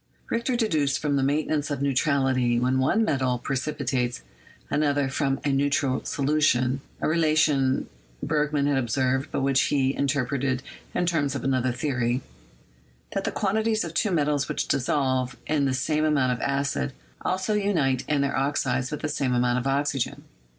Richter 0.31 0.55
deduced 0.55 0.97
from 0.97 1.15
the 1.15 1.21
maintenance 1.21 1.69
of 1.69 1.79
neutrality 1.79 2.59
when 2.59 2.79
one 2.79 3.05
metal 3.05 3.37
precipitates 3.37 4.23
another 4.67 5.09
from 5.09 5.39
a 5.45 5.49
neutral 5.51 5.99
solu 6.01 6.41
tion— 6.41 6.81
a 7.01 7.07
relation 7.07 7.87
Bergman 8.23 8.65
had 8.65 8.79
observed, 8.79 9.29
but 9.31 9.41
which 9.41 9.61
he 9.69 9.91
in 9.93 10.07
terpreted 10.07 10.61
in 10.95 11.05
terms 11.05 11.35
of 11.35 11.43
another 11.43 11.71
theory— 11.71 12.21
that 13.13 13.25
the 13.25 13.31
quantities 13.31 13.83
of 13.83 13.93
two 13.93 14.09
metals 14.09 14.49
which 14.49 14.67
dissolve 14.67 15.37
in 15.45 15.65
the 15.65 15.73
same 15.75 16.03
amount 16.03 16.33
of 16.33 16.39
acid 16.41 16.93
also 17.21 17.53
unite 17.53 18.03
in 18.09 18.21
their 18.21 18.35
oxides 18.35 18.89
with 18.89 19.01
the 19.01 19.07
same 19.07 19.35
amount 19.35 19.59
of 19.59 19.67
oxygen. 19.67 20.23